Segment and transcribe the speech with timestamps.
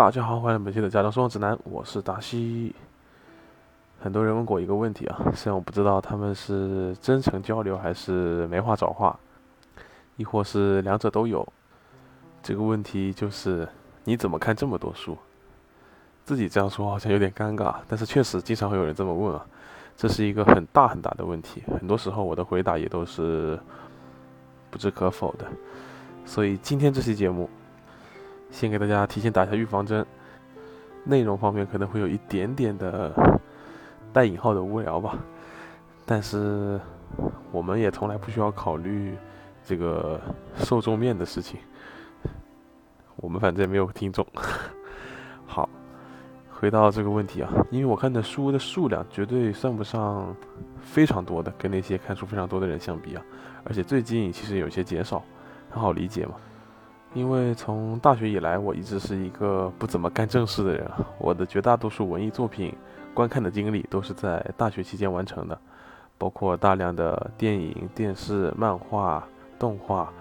[0.00, 2.74] 大家好，欢迎本期的家长生活指南，我是达西。
[4.00, 9.14] 很多人问过一个问题啊，虽然我不知道他们是真诚交流还是没话找话，
[10.16, 11.46] 亦或是两者都有。
[12.42, 13.68] 这个问题就是
[14.04, 15.14] 你怎么看这么多书？
[16.24, 19.46] 自己这样说好像有点尴尬，但是确实经常会有人这么问啊。
[19.98, 23.60] 这是一个很大很大的问题，很多时候我的回答也都是
[24.70, 25.44] 不置可否的。
[26.24, 27.50] 所以今天这期节目。
[28.50, 30.04] 先给大家提前打一下预防针，
[31.04, 33.12] 内容方面可能会有一点点的
[34.12, 35.18] 带引号的无聊吧，
[36.04, 36.80] 但是
[37.52, 39.16] 我们也从来不需要考虑
[39.64, 40.20] 这个
[40.56, 41.60] 受众面的事情，
[43.16, 44.26] 我们反正没有听众。
[45.46, 45.68] 好，
[46.50, 50.34] 回到这个问题啊，因为我看的书的数量绝对算不上
[50.80, 53.22] 非常多的，跟那些看书非常多的人相比啊，
[53.64, 55.22] 而且最近其实有些减少，
[55.70, 56.34] 很好理解嘛。
[57.12, 60.88] 因为从大学以来，我一直是一个不怎么干正事的人。
[61.18, 62.72] 我的绝大多数文艺作品
[63.12, 65.58] 观看的经历都是在大学期间完成的，
[66.16, 69.26] 包括大量的电影、电视、漫画、
[69.58, 70.12] 动画、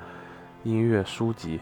[0.63, 1.59] 音乐、书籍。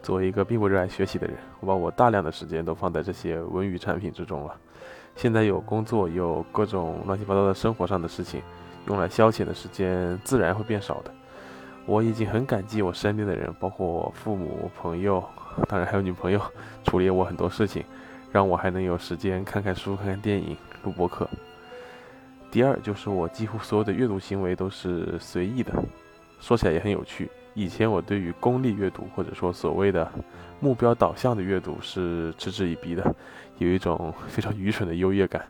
[0.00, 4.54] 作为一个并不热爱学习的人，我把我大量的时间都放在这些文娱产品之中了。
[5.16, 8.40] 现在有工作，有各种乱七八糟的生活上的事情，
[8.86, 11.10] 用来消遣的时间自然会变少的。
[11.86, 15.22] 我已经很感激我身边的人，包括我父母、朋友，
[15.68, 16.40] 当然还有女朋友，
[16.84, 17.84] 处理我很多事情，
[18.32, 21.28] 让我还能有时间看看书、看看电影、录播课。
[22.50, 25.72] 第二就是我几乎所有的阅读行为都是随意的，
[26.40, 27.30] 说起来也很有趣。
[27.54, 30.10] 以前我对于功利阅读或者说所谓的
[30.60, 33.14] 目标导向的阅读是嗤之以鼻的，
[33.58, 35.42] 有一种非常愚蠢的优越感。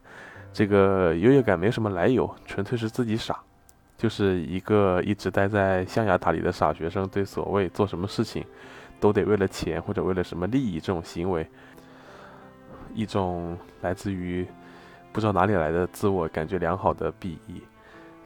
[0.52, 3.38] 这个优越感没什么来由，纯粹是自己傻。
[3.96, 8.44] 就是一个一直待在象牙塔里的傻学生，对所谓做什么事情，
[9.00, 11.46] 都得为了钱或者为了什么利益这种行为，
[12.94, 14.46] 一种来自于
[15.12, 17.62] 不知道哪里来的自我感觉良好的鄙夷。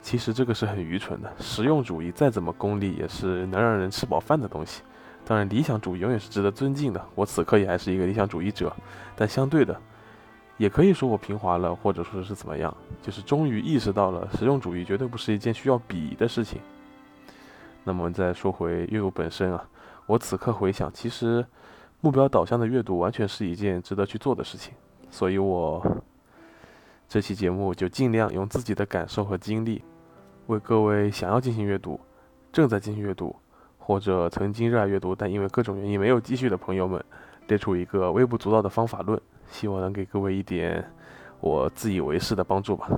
[0.02, 1.30] 其实这个是很愚蠢的。
[1.38, 4.82] 实用主义再怎么功利，也是能让人吃饱饭的东西。
[5.26, 7.06] 当然，理想主义永远是值得尊敬的。
[7.14, 8.74] 我此刻也还是一个理想主义者，
[9.14, 9.78] 但相对的。
[10.60, 16.60] 也可以说我平滑了，或者说是怎么样，就是终于意识到了实用主义绝对不是一件需要比的事情。
[17.82, 19.66] 那么再说回阅读本身啊，
[20.04, 21.42] 我此刻回想，其实
[22.02, 24.74] 目标导向的阅读完全是一件值得去做的事情。
[25.08, 25.82] 所以我
[27.08, 29.82] 这期节目就尽量用自己的感受和经历，
[30.48, 31.98] 为各位想要进行阅读、
[32.52, 33.34] 正在进行阅读，
[33.78, 37.02] 或者曾经热爱阅读但因为各种原因没有继续的朋友们，
[37.48, 39.18] 列出一个微不足道的方法论。
[39.50, 40.82] 希望能给各位一点
[41.40, 42.88] 我自以为是的帮助吧。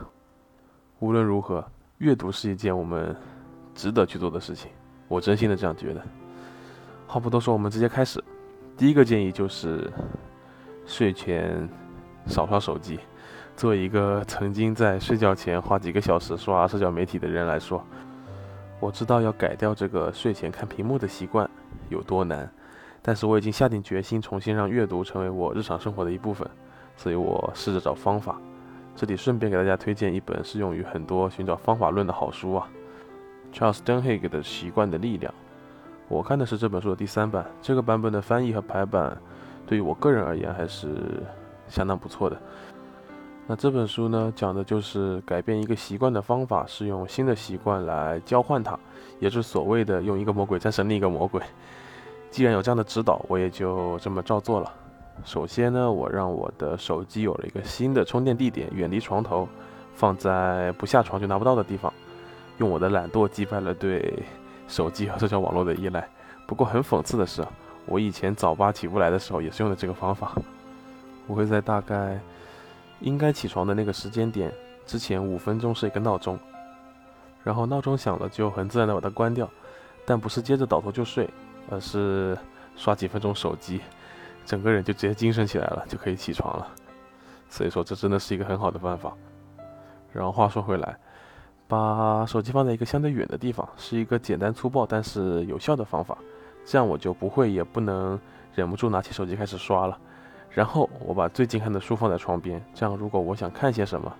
[1.00, 1.64] 无论如何，
[1.98, 3.16] 阅读是一件我们
[3.74, 4.70] 值得去做的事情，
[5.08, 6.00] 我真心的这样觉得。
[7.06, 8.22] 话不多说，我们直接开始。
[8.76, 9.90] 第一个建议就是，
[10.86, 11.68] 睡前
[12.26, 13.00] 少刷手机。
[13.54, 17.84] 作为一个曾经在睡觉前花几个小时刷社交媒体的人来说，
[18.80, 21.48] 我知道要改掉这个睡前看屏幕的习惯
[21.90, 22.50] 有多难。
[23.02, 26.48] 但是我已经下定决心，重新让阅读成为我日常生活的一部分，
[26.96, 28.40] 所以我试着找方法。
[28.94, 32.68] 这里顺便给大家推荐一本适用于很多寻找方法论的好书啊
[33.52, 35.32] ，Charles Duhigg 的《习惯的力量》。
[36.08, 39.16] 我看的是这本书的第三版，这个版本的翻译和排版，
[39.66, 41.22] 对于我个人而言还是
[41.68, 42.38] 相当不错的。
[43.46, 48.78] 那这本书呢，讲的就是改变一个习惯的方法是用新的习惯来交换它，
[49.18, 51.42] 也是所谓的用一个魔鬼战胜另一个魔鬼。
[52.32, 54.72] 既然有这样的指导，我也就这么照做了。
[55.22, 59.46] 首先呢，我让我的手机有了一个新的充电地点，远离床头，
[59.94, 61.92] 放在不下床就拿不到的地方。
[62.56, 64.24] 用我的懒惰击败了对
[64.66, 66.08] 手机和社交网络的依赖。
[66.46, 67.46] 不过很讽刺的是，
[67.84, 70.32] 我以前早八起不来的时候也是用的这个方法。
[71.26, 72.18] 我会在大概
[73.00, 74.50] 应该起床的那个时间点
[74.86, 76.38] 之前五分钟设一个闹钟，
[77.44, 79.46] 然后闹钟响了就很自然的把它关掉，
[80.06, 81.28] 但不是接着倒头就睡。
[81.68, 82.36] 而是
[82.76, 83.80] 刷几分钟手机，
[84.44, 86.66] 整个人就直接精神起来了，就可以起床了。
[87.48, 89.12] 所以说，这真的是一个很好的办法。
[90.12, 90.96] 然后话说回来，
[91.68, 96.16] 把手机放在一个相对远的地方，是一个简单粗暴但是有效的方法。
[96.64, 98.18] 这样我就不会也不能
[98.54, 99.98] 忍不住拿起手机开始刷了。
[100.50, 104.14] 然后我把最近看的书放在床边，这样如果我想看些什么，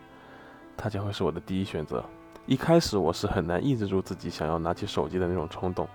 [0.77, 2.03] 它将会是我的第一选择。
[2.47, 5.87] 一开始我是很难抑制住自己想要拿起手机的那种冲动。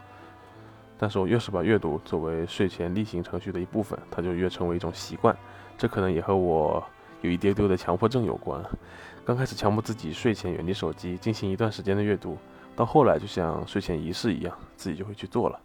[0.98, 5.36] 但是我越是把阅读作为睡前例行程序的一部分，它就越成为一种习惯。
[5.78, 6.84] 这可能也和我
[7.22, 8.64] 有一丢丢的强迫症有关。
[9.24, 12.38] 刚开始强迫自己睡前远离手机，进行一段时间的阅读，
[12.76, 15.60] 到后来就像睡前仪式一样，自己就会去做了。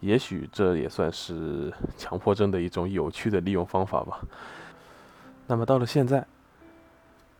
[0.00, 4.20] 也许这也算是强迫症的一种有趣的利用方法吧。
[5.46, 6.26] 那么到了现在，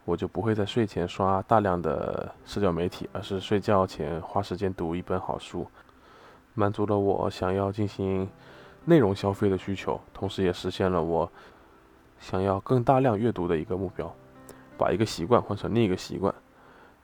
[0.06, 5.67] 我就不会在睡前刷大量的社交媒体，而是睡觉前花时间读一本好书，
[6.55, 8.29] 满足了我想要进行
[8.85, 11.31] 内容消费的需求，同时也实现了我
[12.19, 14.12] 想要更大量阅读的一个目标。
[14.77, 16.35] 把一个习惯换成另一个习惯，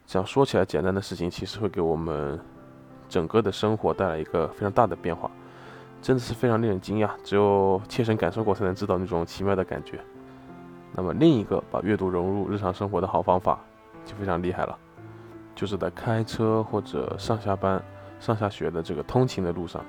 [0.04, 2.36] 这样说起来简单的事情，其实会给我们
[3.08, 5.30] 整个的生活带来一个非常大的变化。
[6.02, 10.00] 真的是非常令人惊讶，只有切身感受过才能知道那种奇妙的感觉。
[10.92, 13.60] 那么另一个把阅读融入日常生活的好方法
[14.04, 14.76] 就非常厉害了，
[15.54, 17.80] 就是在开车或者上下班、
[18.20, 19.84] 上下学的这个通勤的路上，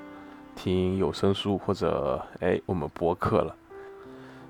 [0.56, 3.56] 听有声书或者哎我们播客了，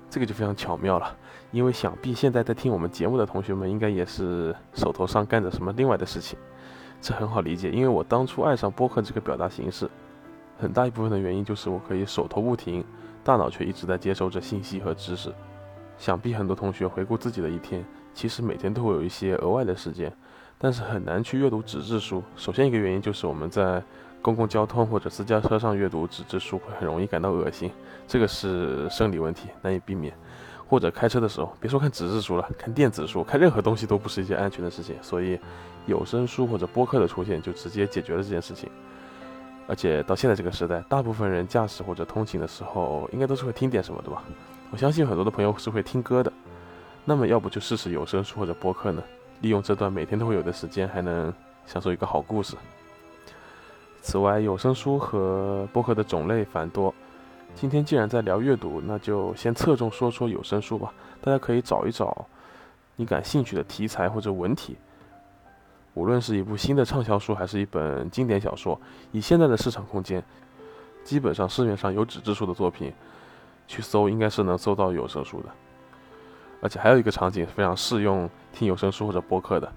[0.08, 1.14] 这个就非常巧妙了。
[1.50, 6.38] 因为想必现在在听我们节目的同学们应该也是手头上干着什么另外的事情，
[7.00, 9.90] 这很好理解，因为我当初爱上播客这个表达形式。
[10.58, 12.84] 很大一部分的原因就是我可以手头不停，
[13.24, 15.30] 大脑却一直在接收着信息和知识。
[15.98, 20.10] 想必很多同学回顾自己的一天，其实每天都会有一些额外的时间，
[20.62, 22.22] 但是很难去阅读纸质书。
[22.36, 23.82] 首先一个原因就是我们在
[24.22, 27.68] 公共交通或者私家车上阅读纸质书会很容易感到恶心，
[28.06, 30.14] 这个是生理问题，难以避免。
[30.68, 34.96] 或者开车的时候，别说看纸质书了，看电子书，看任何东西都不是一件安全的事情。
[35.02, 35.38] 所以，
[35.84, 38.70] 有声书或者播客的出现就直接解决了这件事情。
[39.66, 44.22] 而且到现在这个时代，大部分人驾驶或者通勤的时候，应该都是会听点什么的吧？
[44.70, 46.32] 我相信很多的朋友是会听歌的。
[47.04, 49.02] 那么，要不就试试有声书或者播客呢？
[49.42, 51.32] 利用这段每天都会有的时间，还能
[51.66, 52.56] 享受一个好故事。
[54.00, 56.94] 此外，有声书和播客的种类繁多。
[57.54, 60.94] 今天既然在聊阅读，那就先侧重说说有声书吧。
[61.20, 62.24] 大家可以找一找
[62.96, 64.76] 你感兴趣的题材或者文体。
[65.94, 68.80] 无论是一部新的畅销书，还是一本经典小说，
[69.10, 70.22] 以现在的市场空间，
[71.04, 72.92] 基本上市面上有纸质书的作品，
[73.66, 75.48] 去搜应该是能搜到有声书的。
[76.62, 79.70] 而且还有一个场景非常适用听有声书或者播客的，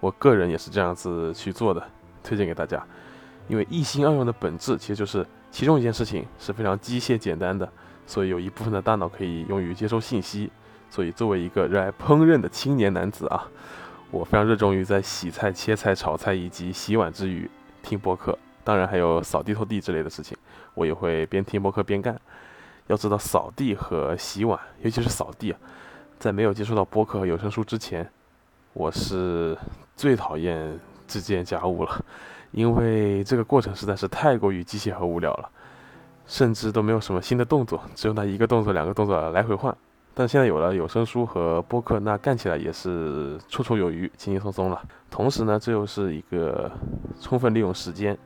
[0.00, 1.86] 我个人也是这样子去做的，
[2.24, 2.84] 推荐给大家。
[3.46, 7.70] 因为一心二用的本质其实就是其中一件事情是非常机械简单的，
[8.06, 10.50] 所以有一部分的大脑可以用于接收信息。
[10.90, 13.46] 所以作为一个热爱烹饪的青年男子啊。
[14.10, 17.50] 我非常热衷于在洗菜、切菜、炒菜以及洗碗之余
[17.82, 20.36] 听播客，当然还有扫地、拖地之类的事情，
[20.74, 22.20] 我也会边听播客边干。
[22.88, 25.58] 要知道，扫地和洗碗，尤其是扫地啊，
[26.22, 28.08] 在没有接触到播客和有声书之前，
[28.74, 29.58] 我是
[29.96, 30.78] 最讨厌
[31.08, 32.04] 这件家务了，
[32.52, 35.50] 因为这个过程实在是太过于机械和无聊了，
[36.24, 39.76] 甚至都没有什么新的动作，只有那一个动作、两个动作来回换。
[40.14, 44.80] 但现在有了有声书和播客，那干起来也是绰绰有余、轻轻松松了。
[45.10, 46.70] 同时呢，这又是一个
[47.20, 48.16] 充分利用时间、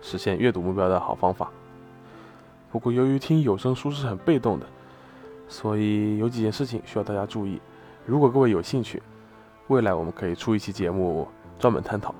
[0.00, 1.50] 实现阅读目标的好方法。
[2.70, 4.66] 不过，由于听有声书是很被动的，
[5.48, 7.60] 所以有几件事情需要大家注意。
[8.06, 9.02] 如果各位有兴趣，
[9.68, 11.26] 未来我们可以出一期节目
[11.58, 12.14] 专门探讨。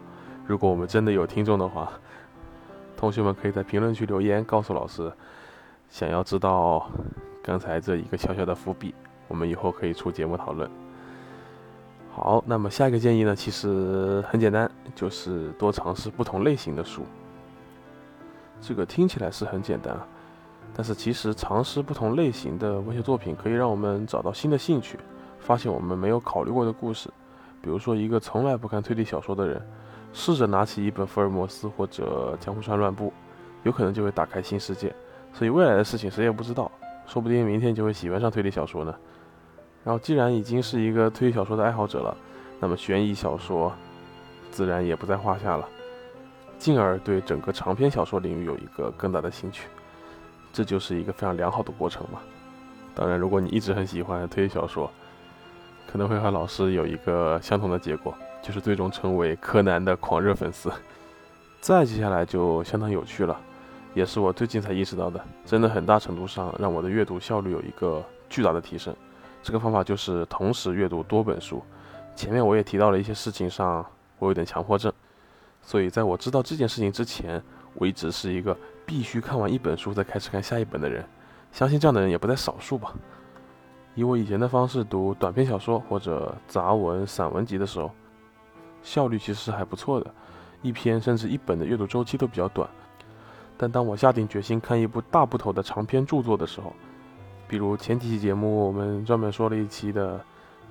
[0.47, 1.93] 如果我们真的有听众的话，
[2.97, 5.13] 同学们可以在评论区留言告诉老师，
[5.89, 6.91] 想要知道。
[7.41, 8.95] 刚才这一个小小的伏笔，
[9.27, 10.69] 我们以后可以出节目讨论。
[12.13, 17.07] 好，那么下一个建议呢，其实很简单，就是多尝试不同类型的书。
[18.61, 20.07] 这个听起来是很简单啊，
[20.75, 24.99] 但是其实尝试不同类型的文学作品，可以让我们找到新的兴趣，
[25.41, 27.11] 发现我们没有考虑过的故事。
[27.61, 29.61] 比如说，一个从来不看推理小说的人，
[30.13, 33.13] 试着拿起一本福尔摩斯或者江户川乱步，
[33.65, 34.95] 有可能就会打开新世界。
[35.33, 36.71] 所以未来的事情谁也不知道。
[37.07, 38.95] 说不定明天就会喜欢上推理小说呢。
[39.83, 42.17] 然后，既然已经是一个推理小说的爱好者了，
[42.61, 43.73] 那么悬疑小说
[44.51, 45.67] 自然也不在话下了，
[46.59, 49.69] 进而对整个长篇小说领域有一个更大的兴趣。
[50.59, 52.19] 这就是一个非常良好的过程嘛。
[52.93, 54.91] 当然，如果你一直很喜欢推理小说，
[55.87, 58.13] 可能会和老师有一个相同的结果，
[58.43, 60.69] 就是最终成为柯南的狂热粉丝。
[61.61, 63.41] 再接下来就相当有趣了。
[63.95, 68.93] 也是我最近才意识到的，真的很大程度上让我的阅读效率有一个巨大的提升。
[69.45, 71.63] 这个方法就是同时阅读多本书。
[72.17, 73.87] 前面我也提到了一些事情上，
[74.19, 74.93] 我有点强迫症，
[75.63, 77.41] 所以在我知道这件事情之前，
[77.75, 78.57] 我一直是一个
[78.89, 81.05] 必须看完一本书再开始看下一本的人。
[81.53, 82.95] 相信这样的人也不在少数吧。
[83.95, 87.91] 以我以前的方式读短篇小说或者杂文、散文集的时候，
[88.83, 90.11] 效率其实是还不错的，
[90.63, 92.67] 一篇甚至一本的阅读周期都比较短。
[93.59, 96.73] 但当我下定决心看一部大部头的长篇著作的时候，
[97.47, 100.19] 比如前几期节目我们专门说了一期的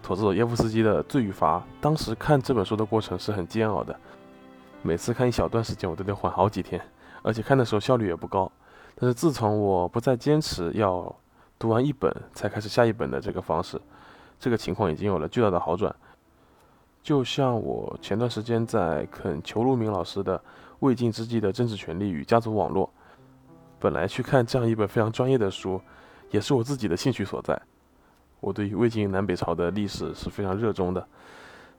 [0.01, 3.95] 陀思妥耶夫斯基的《罪与罚》，当时看这本书的过程是很煎熬的，
[4.81, 6.81] 每次看一小段时间我都得缓好几天，
[7.27, 8.49] 而且看的时候效率也不高，
[8.95, 11.13] 但是自从我不再坚持要
[11.59, 13.77] 读完一本才开始下一本的这个方式，
[14.39, 15.93] 这个情况已经有了巨大的好转。
[17.03, 20.39] 就像我前段时间在啃裘路明老师的
[20.79, 22.85] 《魏晋之际的政治权利与家族网络》，
[23.77, 25.81] 本来去看这样一本非常专业的书，
[26.31, 27.61] 也是我自己的兴趣所在。
[28.39, 31.05] 我对于魏晋南北朝的历史是非常热衷的，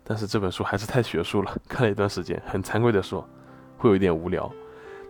[0.04, 3.26] 但是这本书还是太学术了，看了一段时间，很惭愧地说，
[3.78, 4.52] 会有一点无聊。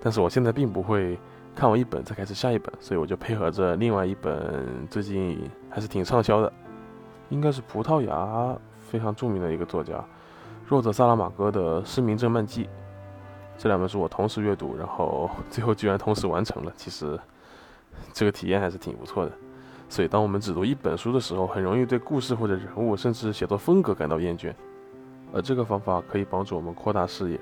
[0.00, 1.18] 但是我现在并不会
[1.54, 5.38] 看完一本再开始下一本，所以我就配合着另外一本最近
[5.68, 6.52] 还是挺畅销的，
[7.30, 10.02] 应该是葡萄牙非常著名的一个作家
[10.66, 12.64] 若泽·萨拉马戈的《失明症漫记》。
[13.56, 17.18] 这两本书我同时阅读，然后最后居然同时完成了，其实
[18.12, 19.32] 这个体验还是挺不错的。
[19.88, 24.54] 所以，当我们只读一本书的时候，很容易对故事或者人物，甚至写作风格感到厌倦。
[25.32, 27.40] 而这个方法可以帮助我们扩大视野，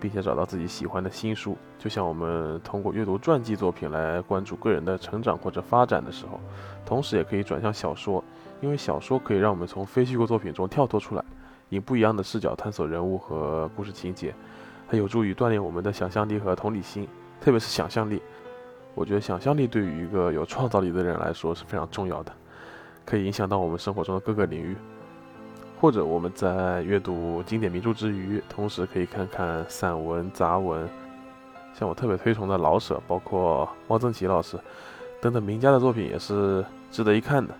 [0.00, 1.56] 并且找到自己喜欢的新书。
[1.78, 6.40] 就像我们通过阅读传记作品来关注个人的成长或者发展的时候，
[6.84, 8.22] 同时也可以转向小说，
[8.60, 11.24] 因为小说可以让我们从非虚构作品中跳脱出来，
[11.68, 14.34] 以不一样的视角探索人物和故事情节，
[14.88, 17.06] 它有助于锻炼我们的想象力和同理心，
[17.40, 18.22] 特别是想象力。
[18.94, 22.32] 我觉得想象力对于一个有创造力的人来说是非常重要的，
[23.04, 24.76] 可以影响到我们生活中的各个领域。
[25.80, 30.88] 或者我们在阅读经典名著之余，同时可以看看散文、杂文，
[31.72, 34.58] 像我特别推崇的老舍，包括汪曾祺老师
[35.22, 37.54] 等等名家的作品也是值得一看的，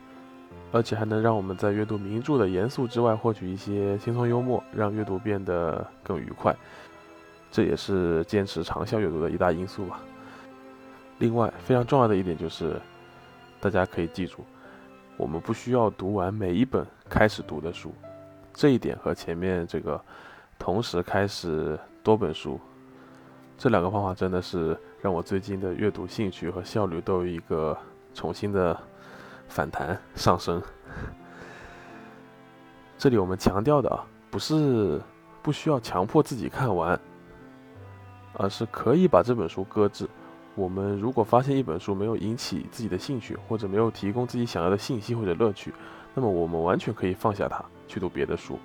[0.72, 6.52] 而且还能让我们在阅读名著的严肃之外，获取一些轻松幽默，让阅读变得更愉快。
[7.52, 10.00] 这也是坚持长效阅读的一大因素吧。
[11.18, 12.80] 另外，非常重要的一点就是，
[13.60, 14.44] 大家可以记住，
[15.16, 17.94] 我们不需要读完每一本开始读的书。
[18.52, 20.00] 这一点和前面这个
[20.58, 22.58] 同时开始多本书，
[23.56, 27.76] 这两个方法真的是让我最近的阅读兴趣和效率都有一个
[28.14, 28.76] 重新的
[29.48, 30.60] 反弹上升。
[32.96, 35.00] 这里我们强调的啊，不是
[35.40, 36.98] 不需要强迫自己看完，
[38.34, 40.08] 而是可以把这本书搁置。
[40.58, 45.72] 我们如果发现一本书没有引起自己的兴趣，或者没有提供自己想要的信息或者乐趣，
[46.14, 48.58] 那么我们完全可以放下它，去读别的书。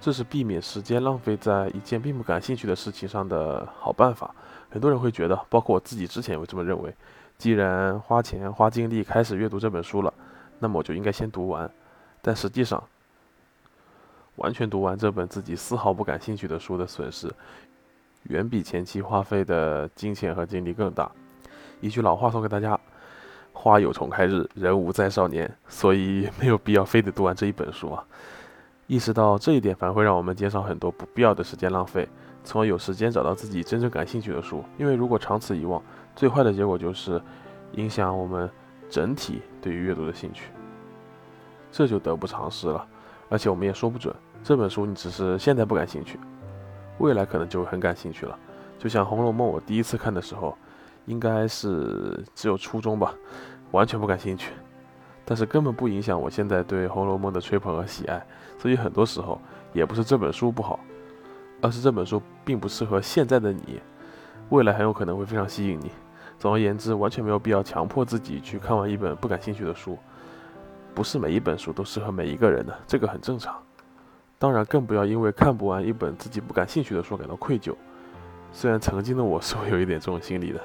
[0.00, 4.32] 这是避免时间浪费在一件并不感兴趣的事情上的好办法。
[4.70, 6.94] 很多人会觉得，包括我自己之前也会这么认为，
[7.36, 10.14] 既然花钱花精力开始阅读这本书了，
[10.60, 11.68] 那么我就应该先读完。
[12.22, 12.80] 但实际上，
[14.36, 17.28] 完全读完这本自己丝毫不感兴趣的书的损失。
[18.28, 21.10] 远比前期花费的金钱和精力更大。
[21.80, 22.78] 一句老话送给大家：
[23.52, 25.52] 花有重开日，人无再少年。
[25.68, 28.04] 所以没有必要非得读完这一本书啊。
[28.86, 32.08] 意识到这一点，反而会让我们减少很多不必要的时间浪费，
[32.42, 34.64] 从而有时间找到自己真正感兴趣的书。
[34.78, 35.82] 因为如果长此以往，
[36.16, 37.20] 最坏的结果就是
[37.72, 38.48] 影响我们
[38.88, 40.50] 整体对于阅读的兴趣，
[41.70, 42.86] 这就得不偿失了。
[43.28, 46.18] 而且我们也说不准，这本书你只是现在不感兴趣。
[46.98, 48.38] 未来可能就会很感兴趣了，
[48.78, 50.56] 就像《红楼梦》，我第一次看的时候，
[51.06, 53.14] 应该是只有初中吧，
[53.70, 54.52] 完全不感兴趣，
[55.24, 58.24] 但是根本不影响我现在对《红楼梦》的吹捧和喜爱。
[58.58, 59.40] 所以很多时候
[59.72, 60.80] 也不是这本书不好，
[61.62, 63.80] 而是这本书并不适合现在的你，
[64.48, 65.92] 未来很有可能会非常吸引你。
[66.38, 69.96] 总而言之，完全没有必要强迫自己去看完一本不感兴趣的书，
[70.94, 73.54] 不是每一本书都适合每一个人的，这个很正常。
[74.38, 77.74] 当然，更不要因为看不完一本自己不感兴趣的书感到愧疚。
[78.52, 80.60] 虽然曾经的我 是会有一点这种心理的，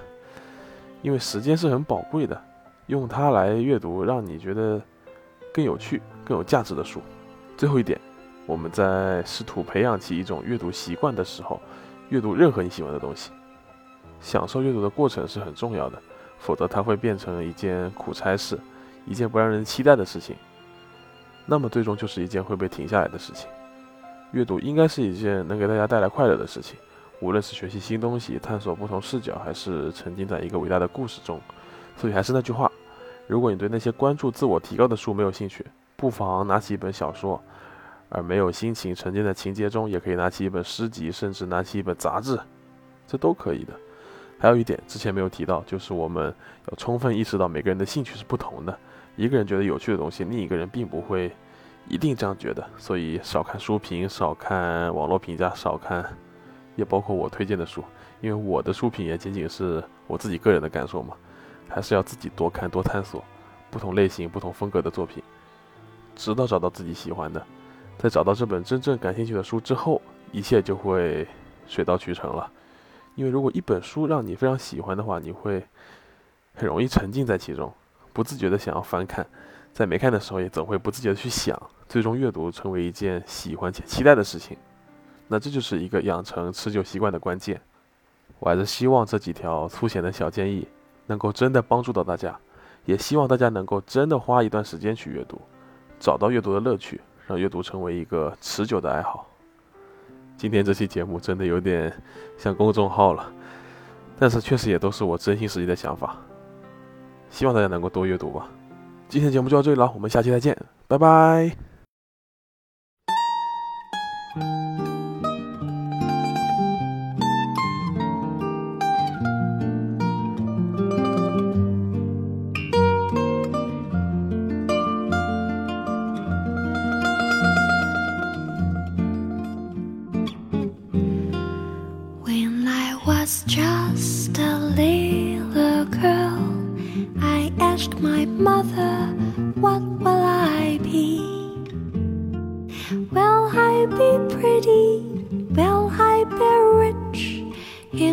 [1.01, 2.39] 因为时间是很宝贵的，
[2.85, 4.79] 用它来阅读让你觉得
[5.51, 7.01] 更有趣、更有价值的书。
[7.57, 7.99] 最后一点，
[8.45, 11.59] 我们在试图培养起一种阅读习惯的时候，
[12.09, 13.31] 阅读任何你喜欢的东西，
[14.21, 15.99] 享受阅读的过程是很重要的，
[16.37, 18.57] 否则它会变成一件苦差事，
[19.07, 20.35] 一件不让人期待的事情，
[21.45, 23.49] 那么最终就是一件会被停下来的事情。
[24.33, 26.75] 阅读应该是一件能给大家带来快乐的事情，
[27.19, 31.39] 无论是学习新东西、探索不同视角，还是沉浸在一个伟大的故事中。
[31.95, 32.71] 所以还是那句话，
[33.27, 35.63] 如果你对那些关注自我提高的书没有兴趣，
[35.95, 37.39] 不妨拿起一本小说；
[38.09, 42.39] 而没有心情沉浸在情节中，也可以拿起一本诗集，甚至拿起一本杂志，
[43.05, 43.73] 这都可以的。
[44.39, 46.33] 还有一点之前没有提到，就是我们
[46.71, 48.75] 要充分意识到每个人的兴趣是不同的，
[49.15, 51.31] 一个人觉得有趣的东西，另一个人并不会。
[51.87, 56.05] 一定这样觉得，所以少看书评，少看网络评价，少看，
[56.75, 57.83] 也包括我推荐的书，
[58.21, 61.15] 因为我的书评也仅仅是我自己个人的感受嘛，
[61.67, 63.23] 还是要自己多看多探索
[63.69, 65.21] 不同类型、不同风格的作品，
[66.15, 67.45] 直到找到自己喜欢的，
[67.97, 71.27] 在找到这本真正感兴趣的书之后，一切就会
[71.67, 72.49] 水到渠成了。
[73.15, 75.63] 因为如果一本书让你非常喜欢的话，你会
[76.55, 77.71] 很容易沉浸在其中，
[78.11, 79.23] 不自觉的想要翻看，
[79.73, 84.55] 在没看的时候也总会不自觉的去想，最终阅读成为一件喜欢且期待的事情。
[85.27, 87.59] 那这就是一个养成持久习惯的关键。
[88.37, 90.67] 我还是希望这几条粗浅的小建议
[91.07, 92.37] 能够真的帮助到大家，
[92.85, 95.41] 也希望大家能够真的花一段时间去阅读，
[95.99, 99.27] 找到阅读的乐趣，让阅读成为一个持久的爱好。
[100.37, 101.91] 今天这期节目真的有点
[102.37, 103.31] 像公众号了，
[104.19, 106.15] 但是确实也都是我真心实意的想法。
[107.29, 108.47] 希望大家能够多阅读吧。
[109.13, 111.55] 今天节目就到这里了，我们下期再见，拜拜。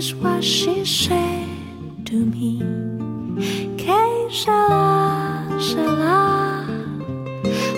[0.00, 1.47] Is what she said
[2.07, 2.57] to me.
[3.76, 6.64] Que sera, sera,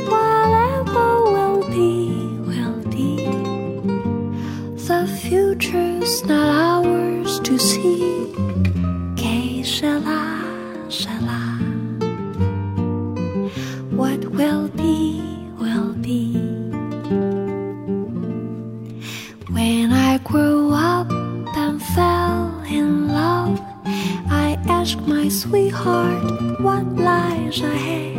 [0.06, 2.14] whatever will be,
[2.46, 3.26] will be.
[4.86, 8.11] The future's not ours to see.
[24.92, 28.14] I asked my sweetheart what lies ahead.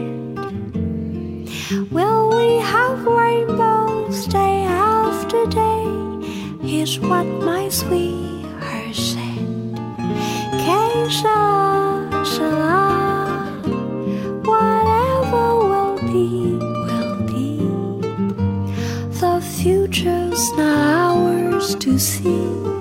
[1.92, 5.86] Will we have rainbows day after day?
[6.68, 9.78] Here's what my sweetheart said.
[10.64, 12.90] Keisha, sera.
[14.42, 16.58] Whatever will be,
[16.88, 17.60] will be.
[19.20, 22.73] The future's not ours to see.